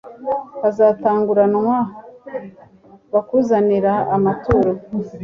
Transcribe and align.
bazatanguranwa 0.61 1.77
bakuzanira 3.13 3.93
amaturo 4.15 4.71